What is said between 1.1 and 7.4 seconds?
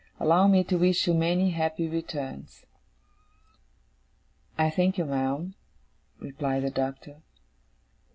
many happy returns.' 'I thank you, ma'am,' replied the Doctor.